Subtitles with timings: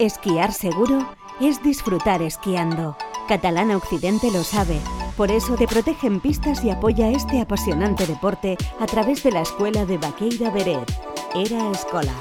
[0.00, 1.08] Esquiar seguro
[1.40, 2.96] es disfrutar esquiando.
[3.28, 4.80] Catalana Occidente lo sabe.
[5.16, 9.42] Por eso te protege en pistas y apoya este apasionante deporte a través de la
[9.42, 10.92] Escuela de Baqueira Beret.
[11.36, 12.12] Era Escola.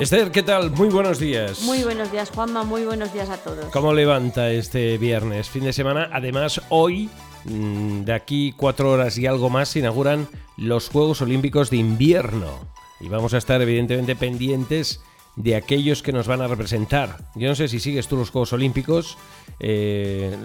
[0.00, 0.72] Esther, ¿qué tal?
[0.72, 1.62] Muy buenos días.
[1.62, 2.64] Muy buenos días, Juanma.
[2.64, 3.66] Muy buenos días a todos.
[3.66, 6.10] ¿Cómo levanta este viernes, fin de semana?
[6.12, 7.08] Además, hoy,
[7.44, 10.26] mm, de aquí cuatro horas y algo más, se inauguran
[10.56, 12.58] los Juegos Olímpicos de Invierno.
[12.98, 15.00] Y vamos a estar, evidentemente, pendientes
[15.36, 17.24] de aquellos que nos van a representar.
[17.34, 19.16] Yo no sé si sigues tú los Juegos Olímpicos,
[19.60, 20.36] eh,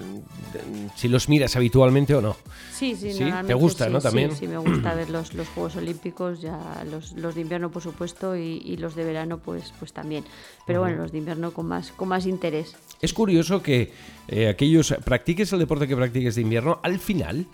[0.96, 2.38] si los miras habitualmente o no.
[2.72, 3.20] Sí, sí, ¿Sí?
[3.20, 4.00] normalmente ¿Te gusta, sí, no?
[4.00, 4.36] sí, También.
[4.36, 8.38] Sí, me gusta ver los, los Juegos Olímpicos, ya los, los de invierno, por supuesto,
[8.38, 10.24] y, y los de verano, pues, pues también.
[10.66, 12.76] Pero bueno, los de invierno con más, con más interés.
[13.02, 13.92] Es curioso que
[14.28, 17.48] eh, aquellos practiques el deporte que practiques de invierno, al final,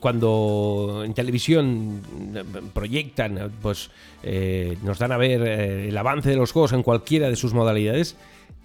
[0.00, 2.02] cuando en televisión
[2.34, 2.44] eh,
[2.74, 3.90] proyectan, pues
[4.22, 7.54] eh, nos dan a ver eh, el avance de los juegos en cualquiera de sus
[7.54, 8.16] modalidades,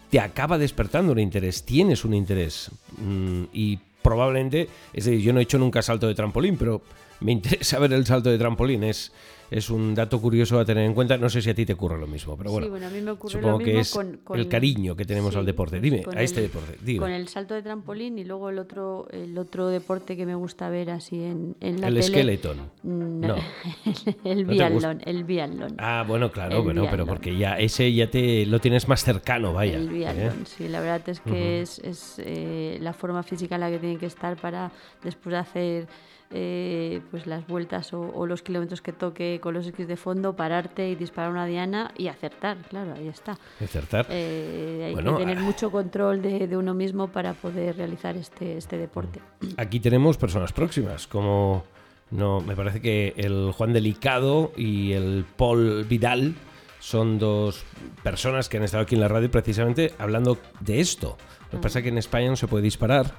[0.10, 2.72] te acaba despertando un interés, tienes un interés.
[2.98, 6.82] Mm, y probablemente, es decir, yo no he hecho nunca salto de trampolín, pero
[7.22, 8.84] me interesa ver el salto de trampolín.
[8.84, 9.14] Es,
[9.52, 11.18] es un dato curioso a tener en cuenta.
[11.18, 12.66] No sé si a ti te ocurre lo mismo, pero bueno.
[12.66, 14.96] sí, bueno, a mí me ocurre supongo lo mismo que es con, con- el cariño
[14.96, 15.80] que tenemos sí, al deporte.
[15.82, 16.78] Dime, a este el- deporte.
[16.84, 17.00] Dime.
[17.00, 20.70] Con el salto de trampolín y luego el otro, el otro deporte que me gusta
[20.70, 22.08] ver así en, en la el tele.
[22.08, 22.58] skeleton.
[22.81, 23.36] Mm, No.
[24.24, 24.70] el ¿No gusta?
[24.70, 25.76] biatlón, el biatlón.
[25.78, 29.54] Ah, bueno, claro, El bueno, pero porque ya ese ya te lo tienes más cercano,
[29.54, 29.78] vaya.
[29.78, 29.92] El ¿eh?
[29.92, 33.78] biatlón, sí, la verdad es que es, es, eh, la forma física en la que
[33.78, 34.72] tienen que estar para
[35.04, 35.88] después de hacer
[36.32, 40.36] eh, pues las vueltas o, o los kilómetros que toque con los esquís de fondo,
[40.36, 43.38] pararte y disparar una diana y acertar, claro, ahí está.
[43.64, 44.08] Acertar.
[44.10, 45.42] Hay Bueno, que tener ah.
[45.42, 49.20] mucho control de, de uno mismo para poder realizar este, este deporte.
[49.58, 51.64] Aquí tenemos personas próximas, como
[52.12, 56.36] no, me parece que el Juan Delicado y el Paul Vidal
[56.80, 57.64] son dos
[58.04, 61.18] personas que han estado aquí en la radio precisamente hablando de esto.
[61.52, 63.14] Lo que pasa es que en España no se puede disparar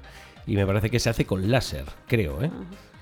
[0.46, 2.50] y me parece que se hace con láser, creo, ¿eh?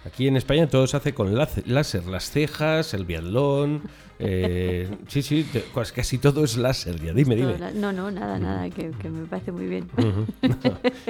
[0.04, 3.82] Aquí en España todo se hace con láser, las cejas, el biatlón,
[4.22, 5.46] eh, sí, sí,
[5.94, 7.54] casi todo es láser, ya dime, dime.
[7.74, 9.88] No, no, nada, nada, que, que me parece muy bien.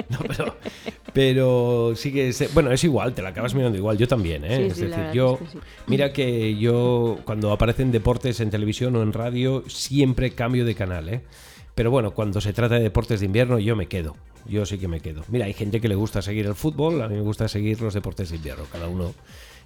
[0.09, 0.55] No, pero,
[1.13, 4.55] pero sí que es, bueno, es igual, te la acabas mirando igual, yo también, ¿eh?
[4.57, 5.59] Sí, es sí, decir, yo, es que sí.
[5.87, 11.09] mira que yo cuando aparecen deportes en televisión o en radio siempre cambio de canal,
[11.09, 11.21] ¿eh?
[11.75, 14.15] Pero bueno, cuando se trata de deportes de invierno yo me quedo,
[14.47, 15.23] yo sí que me quedo.
[15.29, 17.93] Mira, hay gente que le gusta seguir el fútbol, a mí me gusta seguir los
[17.93, 19.13] deportes de invierno, cada uno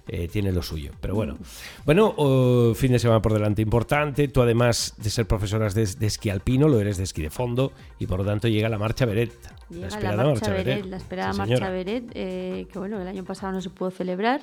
[0.08, 0.92] eh, tiene lo suyo.
[1.00, 1.36] Pero bueno,
[1.84, 4.28] bueno, oh, fin de semana por delante importante.
[4.28, 7.72] Tú además de ser profesora de, de esquí alpino, lo eres de esquí de fondo
[7.98, 9.32] y por lo tanto llega la marcha Beret.
[9.68, 11.70] Llega la, esperada marcha Beret, la esperada Sí, marcha.
[11.70, 14.40] Beret, eh, que bueno, el año pasado no se pudo celebrar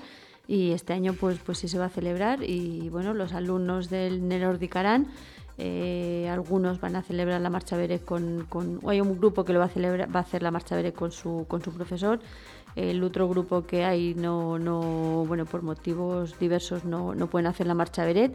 [0.50, 4.28] y este año pues, pues sí se va a celebrar y bueno, los alumnos del
[4.28, 5.08] Nerordicarán,
[5.58, 9.54] eh, algunos van a celebrar la marcha Beret con, con o hay un grupo que
[9.54, 12.20] lo va a celebrar, va a hacer la marcha Beret con su, con su profesor.
[12.76, 17.68] El otro grupo que hay no, no bueno, por motivos diversos no, no pueden hacer
[17.68, 18.34] la marcha Beret.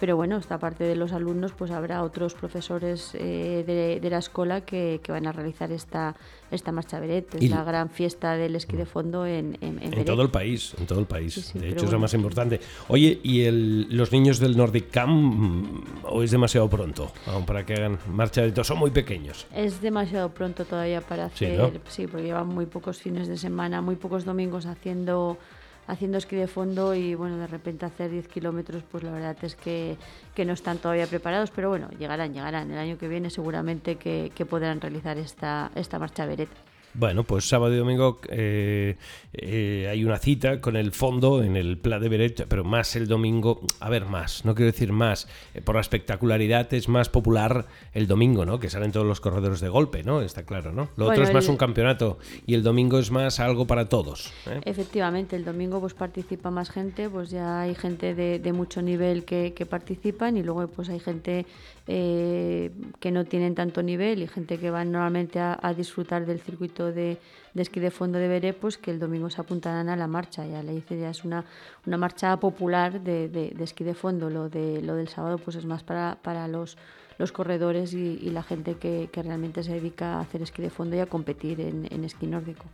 [0.00, 4.18] Pero bueno, esta parte de los alumnos, pues habrá otros profesores eh, de, de la
[4.18, 6.16] escuela que, que van a realizar esta,
[6.50, 7.36] esta marcha Beret.
[7.36, 10.06] Es Y- la gran fiesta del esquí de fondo en, en, en En Beret.
[10.06, 11.34] todo el país, en todo el país.
[11.34, 12.00] Sí, sí, de hecho, es bueno.
[12.00, 12.60] más importante.
[12.88, 17.74] Oye, ¿y el- los niños del Nordic Camp o es demasiado pronto aún para que
[17.74, 19.46] hagan marcha de Son muy pequeños.
[19.54, 21.70] Es demasiado pronto todavía para Sí, hacer, ¿no?
[21.88, 25.38] sí, porque llevan muy pocos fines de semana, muy pocos domingos haciendo
[25.86, 29.56] haciendo esquí de fondo y bueno, de repente hacer 10 kilómetros, pues la verdad es
[29.56, 29.96] que,
[30.34, 32.70] que no están todavía preparados, pero bueno, llegarán, llegarán.
[32.70, 36.71] El año que viene seguramente que, que podrán realizar esta, esta marcha Beret.
[36.94, 38.96] Bueno, pues sábado y domingo eh,
[39.32, 43.08] eh, hay una cita con el fondo en el Pla de Beret, pero más el
[43.08, 47.66] domingo, a ver, más, no quiero decir más, eh, por la espectacularidad es más popular
[47.94, 48.60] el domingo, ¿no?
[48.60, 50.20] Que salen todos los corredores de golpe, ¿no?
[50.20, 50.90] Está claro, ¿no?
[50.96, 54.30] Lo otro es más un campeonato y el domingo es más algo para todos.
[54.46, 54.60] ¿eh?
[54.66, 59.24] Efectivamente, el domingo pues participa más gente, pues ya hay gente de, de mucho nivel
[59.24, 61.46] que, que participan y luego pues hay gente
[61.84, 66.81] que no tienen tanto nivel y gente que van normalmente a, a disfrutar del circuito
[66.90, 67.18] de,
[67.54, 70.46] de esquí de fondo de Veré, pues que el domingo se apuntarán a la marcha.
[70.46, 71.44] Ya le dice, ya es una,
[71.86, 74.30] una marcha popular de, de- de esquí de fondo.
[74.30, 76.76] Lo, de, lo del sábado pues es más para, para los,
[77.18, 80.70] los corredores y, y la gente que, que realmente se dedica a hacer esquí de
[80.70, 82.64] fondo y a competir en, en esquí nórdico.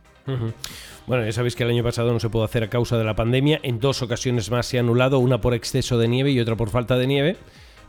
[1.07, 3.15] Bueno, ya sabéis que el año pasado no se pudo hacer a causa de la
[3.15, 3.59] pandemia.
[3.63, 6.69] En dos ocasiones más se ha anulado, una por exceso de nieve y otra por
[6.69, 7.37] falta de nieve.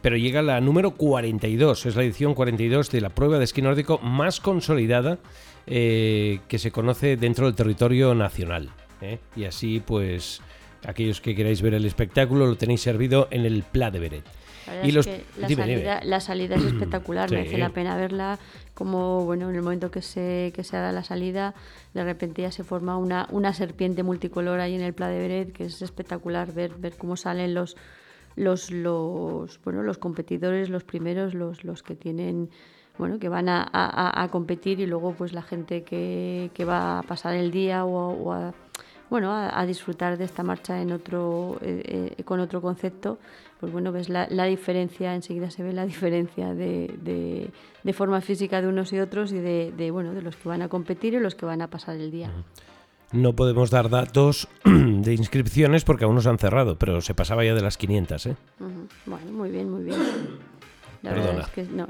[0.02, 3.98] Pero llega la número 42, es la edición 42 de la prueba de esquí nórdico
[3.98, 5.18] más consolidada
[5.66, 8.70] eh, que se conoce dentro del territorio nacional.
[9.00, 9.18] ¿eh?
[9.36, 10.40] Y así, pues,
[10.86, 14.24] aquellos que queráis ver el espectáculo, lo tenéis servido en el Pla de Beret.
[14.66, 15.06] La, y los...
[15.06, 18.38] la, salida, la, salida, es espectacular, merece la pena verla.
[18.74, 21.54] Como bueno, en el momento que se, que se da la salida,
[21.92, 25.52] de repente ya se forma una, una serpiente multicolor ahí en el Pla de Beret,
[25.52, 27.76] que es espectacular ver, ver cómo salen los,
[28.36, 32.50] los, los, bueno, los competidores, los primeros, los, los que tienen
[33.00, 37.02] bueno, que van a, a, competir y luego pues la gente que, que va a
[37.02, 38.52] pasar el día o, a,
[39.08, 43.18] bueno, a, disfrutar de esta marcha en otro, eh, eh, con otro concepto,
[43.58, 47.50] pues bueno, ves la, la, diferencia, enseguida se ve la diferencia de, de,
[47.82, 50.62] de, forma física de unos y otros y de, de, bueno, de los que van
[50.62, 52.30] a competir y los que van a pasar el día.
[53.12, 57.44] No podemos dar datos de inscripciones porque aún no se han cerrado, pero se pasaba
[57.44, 58.26] ya de las 500.
[58.26, 58.36] ¿eh?
[59.06, 59.98] Bueno, muy bien, muy bien.
[61.02, 61.40] La Perdona.
[61.42, 61.86] Es que, no,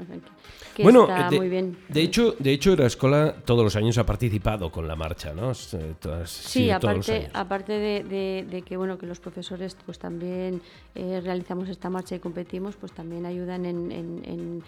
[0.79, 1.77] bueno, de, muy bien.
[1.89, 5.53] De hecho, de hecho, la escuela todos los años ha participado con la marcha, ¿no?
[5.53, 10.61] sí, aparte, aparte de, que bueno que los profesores pues también
[10.95, 14.63] eh, realizamos esta marcha y competimos, pues también ayudan en,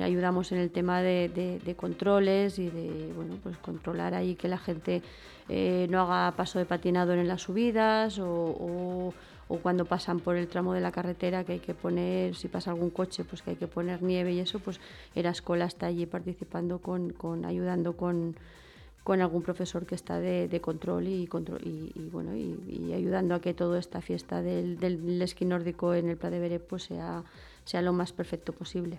[0.00, 5.02] ayudamos en el tema de, controles y de bueno pues controlar ahí que la gente
[5.48, 9.14] eh, no haga paso de patinador en las subidas o o
[9.48, 12.90] cuando pasan por el tramo de la carretera que hay que poner, si pasa algún
[12.90, 14.80] coche, pues que hay que poner nieve y eso, pues
[15.14, 18.36] Erascola está allí participando con, con ayudando con,
[19.04, 23.40] con algún profesor que está de, de control y, control y, bueno y, ayudando a
[23.40, 26.30] que toda esta fiesta del, del esquí nórdico en el Pla
[26.68, 27.22] pues sea,
[27.64, 28.98] sea lo más perfecto posible.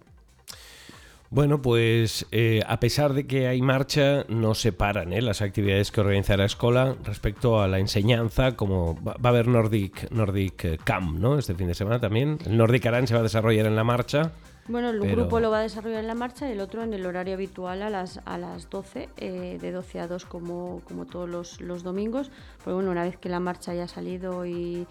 [1.30, 5.22] Bueno, pues eh, a pesar de que hay marcha, no se paran ¿eh?
[5.22, 10.10] las actividades que organiza la escuela respecto a la enseñanza, como va, a haber Nordic,
[10.10, 11.38] Nordic eh, Camp, ¿no?
[11.38, 12.40] Este fin de semana también.
[12.46, 14.32] El Nordic Aran se va a desarrollar en la marcha.
[14.70, 17.06] Bueno, el grupo lo va a desarrollar en la marcha y el otro en el
[17.06, 21.62] horario habitual a las, a las 12, de 12 a 2 como, como todos los,
[21.62, 22.32] los domingos.
[22.64, 24.86] Pues bueno, una vez que la marcha haya salido y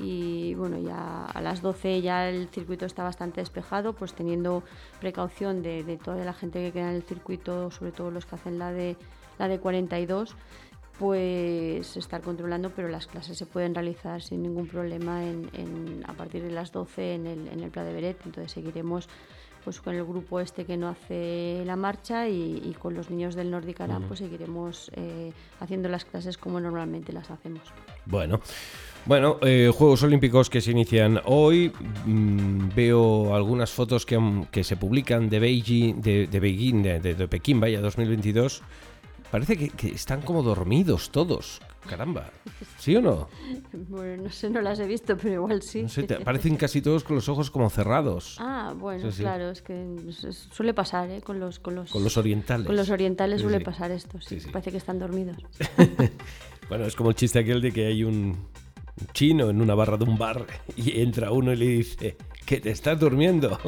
[0.00, 4.62] y bueno, ya a las 12 ya el circuito está bastante despejado, pues teniendo
[5.00, 8.58] precaución de, toda la gente que queda en el circuito, sobre todo los que hacen
[8.58, 8.96] la de,
[9.38, 10.36] la de 42,
[10.98, 16.42] pues estar controlando, pero las clases se pueden realizar sin ningún problema en, a partir
[16.42, 19.08] de las 12 en el, en el Pla de Beret, entonces seguiremos
[19.64, 23.50] pues con el grupo este que no hace la marcha y, con los niños del
[23.50, 27.62] Nordic Arán pues seguiremos eh, haciendo las clases como normalmente las hacemos.
[28.06, 28.40] Bueno,
[29.08, 31.72] bueno, eh, Juegos Olímpicos que se inician hoy.
[32.04, 34.18] Mm, veo algunas fotos que,
[34.50, 38.62] que, se publican de Beijing, de, de Beijing, de, Pekín, vaya, 2022.
[39.30, 41.60] Parece que, están como dormidos todos.
[41.88, 42.30] Caramba.
[42.78, 43.28] ¿Sí o no?
[43.88, 45.82] Bueno, no sé, no las he visto, pero igual sí.
[45.82, 48.36] No sé, parecen casi todos con los ojos como cerrados.
[48.38, 49.96] Ah, bueno, claro, es que
[50.50, 51.20] suele pasar, ¿eh?
[51.22, 52.66] Con los, con los, con los orientales.
[52.66, 54.38] Con los orientales suele pasar esto, sí.
[54.52, 55.36] Parece que están dormidos.
[56.68, 58.36] bueno, es como el chiste aquel de que hay un,
[59.12, 60.46] chino en una barra de un bar
[60.76, 63.58] y entra uno y le dice, que te estás durmiendo.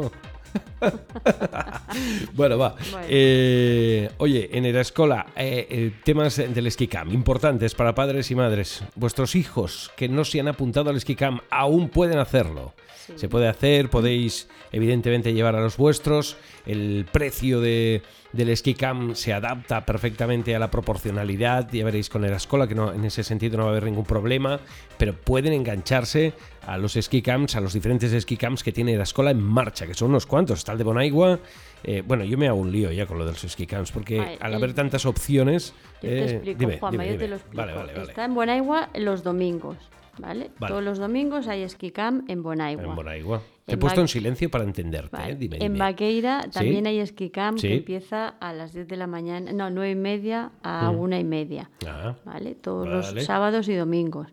[2.35, 2.77] bueno, va.
[3.09, 8.83] Eh, oye, en la escuela, eh, eh, temas del esquí importantes para padres y madres.
[8.95, 11.17] Vuestros hijos que no se han apuntado al esquí
[11.51, 12.75] aún pueden hacerlo.
[13.17, 16.37] Se puede hacer, podéis evidentemente llevar a los vuestros.
[16.67, 21.69] El precio de, del ski camp se adapta perfectamente a la proporcionalidad.
[21.73, 24.05] Ya veréis con el escuela que no, en ese sentido no va a haber ningún
[24.05, 24.61] problema,
[24.99, 26.35] pero pueden engancharse
[26.67, 29.87] a los ski camps, a los diferentes ski camps que tiene la escuela en marcha,
[29.87, 30.61] que son unos cuantos.
[30.73, 31.39] El de Bonaigua.
[31.83, 34.39] Eh, bueno, yo me hago un lío ya con lo de los ski camps, porque
[34.41, 35.73] al haber tantas opciones.
[36.03, 37.65] Yo te eh, explico, yo te lo explico.
[38.03, 39.77] Está en Bonaigua los domingos.
[40.21, 40.51] ¿vale?
[40.59, 42.85] Todos los domingos hay esquí camp en Bonaigua.
[42.85, 43.43] En Bonaigua.
[43.65, 45.17] Te he puesto en silencio para entenderte.
[45.17, 45.39] ¿eh?
[45.61, 49.71] En Vaqueira también hay esquí camp que empieza a las 10 de la mañana, no,
[49.71, 51.21] 9 y media a 1 mm.
[51.21, 51.71] y media.
[51.87, 52.55] Ah, ¿vale?
[52.55, 54.29] Todos los sábados y domingos.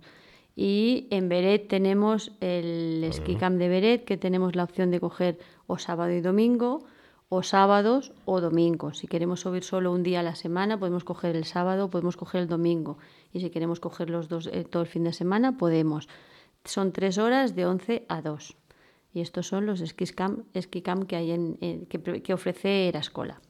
[0.59, 5.37] Y en Beret tenemos el esquí camp de Beret, que tenemos la opción de coger
[5.67, 6.83] o sábado y domingo,
[7.29, 8.97] o sábados o domingos.
[8.97, 12.41] Si queremos subir solo un día a la semana, podemos coger el sábado, podemos coger
[12.41, 12.97] el domingo.
[13.31, 16.09] Y si queremos coger los dos eh, todo el fin de semana, podemos.
[16.65, 18.57] Son tres horas de 11 a 2.
[19.13, 23.41] Y estos son los ski camp, que, hay en, que, ofrece Erascola.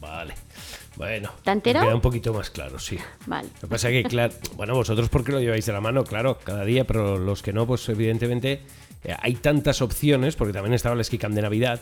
[0.00, 0.34] Vale.
[0.96, 2.98] Bueno, ¿Te queda un poquito más claro, sí.
[3.26, 3.48] Vale.
[3.54, 6.38] Lo que pasa es que, claro, bueno, vosotros porque lo lleváis de la mano, claro,
[6.42, 8.62] cada día, pero los que no, pues evidentemente
[9.04, 11.80] eh, hay tantas opciones, porque también estaba el ski camp de Navidad,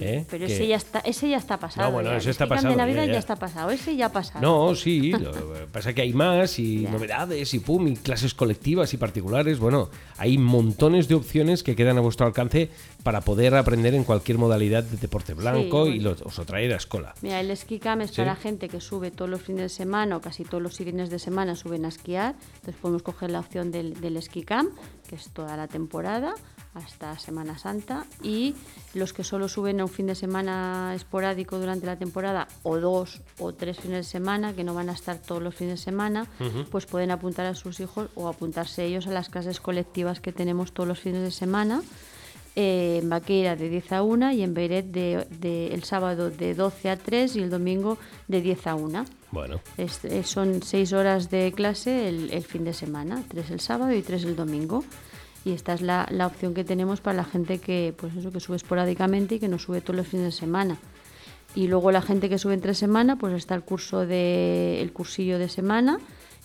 [0.00, 0.26] ¿eh?
[0.30, 1.88] Pero que- ese ya está, ese ya está pasado.
[1.88, 2.16] No, bueno, ya.
[2.18, 3.70] ese está pasado, de Navidad ya, ya, está pasado.
[3.70, 4.40] Ese ya ha pasado.
[4.40, 5.32] No, sí, lo
[5.72, 6.90] pasa que hay más y Ya.
[6.90, 9.58] novedades y pum, y clases colectivas y particulares.
[9.58, 12.70] Bueno, hay montones de opciones que quedan a vuestro alcance
[13.02, 16.16] para poder aprender en cualquier modalidad de deporte blanco y bueno.
[16.20, 17.14] lo, os lo traer a escuela.
[17.22, 18.16] Mira, el esquí camp es Sí.
[18.16, 21.18] para gente que sube todos los fines de semana o casi todos los fines de
[21.18, 22.34] semana suben a esquiar.
[22.56, 24.70] Entonces podemos coger la opción del, del esquí camp,
[25.12, 26.34] que es toda la temporada
[26.72, 28.06] hasta Semana Santa.
[28.22, 28.54] Y
[28.94, 33.20] los que solo suben a un fin de semana esporádico durante la temporada o dos
[33.38, 36.26] o tres fines de semana, que no van a estar todos los fines de semana,
[36.70, 40.72] pues pueden apuntar a sus hijos o apuntarse ellos a las clases colectivas que tenemos
[40.72, 41.82] todos los fines de semana
[42.56, 46.54] eh, en Vaqueira de 10 a 1 y en Beiret de, de- el sábado de
[46.54, 49.04] 12 a 3 y el domingo de 10 a 1.
[49.30, 53.60] Bueno, Es- eh, son 6 horas de clase el, el fin de semana, 3 el
[53.60, 54.84] sábado y 3 el domingo.
[55.44, 58.38] Y esta es la, la opción que tenemos para la gente que, pues eso, que
[58.38, 60.76] sube esporádicamente y que no sube todos los fines de semana.
[61.54, 65.38] Y luego la gente que sube entre semana, pues está el curso de el cursillo
[65.38, 65.98] de semana,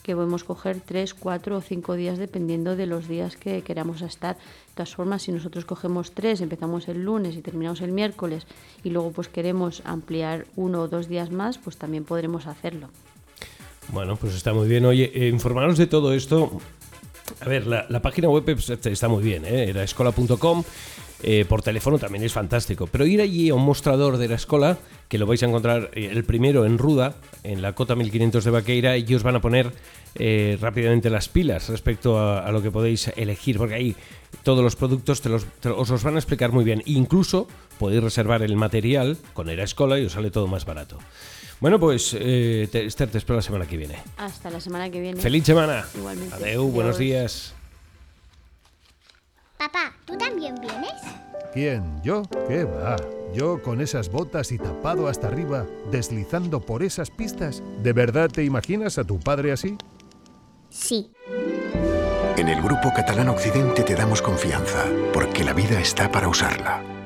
[0.08, 4.36] que podemos coger tres, cuatro o cinco días dependiendo de los días que queramos estar.
[4.38, 8.48] De todas formas, si nosotros cogemos tres, empezamos el lunes y terminamos el miércoles,
[8.84, 12.88] y luego pues queremos ampliar uno o dos días más, pues también podremos hacerlo.
[13.90, 14.86] bueno, pues está muy bien.
[14.86, 16.52] Oye, eh, informaros de todo esto.
[17.42, 19.70] A ver, la, la página web pues, está muy bien, ¿eh?
[19.70, 20.64] era escola.com.
[21.24, 22.88] eh, por teléfono también es fantástico.
[22.88, 24.78] Pero ir allí a un mostrador de la escuela,
[25.10, 28.52] que lo vais a encontrar eh, el primero en Ruda, en la cota 1500 de
[28.52, 29.72] Vaqueira, y os van a poner
[30.16, 33.96] eh, rápidamente las pilas respecto a, a lo que podéis elegir, porque ahí
[34.44, 36.84] todos los productos te los, te- os los van a explicar muy bien.
[36.86, 37.48] Incluso
[37.80, 40.98] podéis reservar el material con Era Escola y os sale todo más barato.
[41.60, 43.96] Bueno, pues eh, te- Esther, te espero la semana que viene.
[44.18, 45.20] Hasta la semana que viene.
[45.22, 45.86] Feliz semana.
[45.96, 46.36] Igualmente.
[46.36, 47.54] Adeu, buenos días.
[49.58, 50.92] Papá, ¿tú también vienes?
[51.54, 52.02] ¿Quién?
[52.04, 52.24] ¿Yo?
[52.48, 52.96] ¿Qué va?
[53.34, 57.62] ¿Yo con esas botas y tapado hasta arriba, deslizando por esas pistas?
[57.84, 59.78] ¿De verdad te imaginas a tu padre así?
[60.70, 61.12] Sí.
[62.38, 66.97] En el Grupo Catalán Occidente te damos confianza, porque la vida está para usarla.